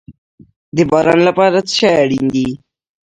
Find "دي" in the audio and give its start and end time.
2.33-2.49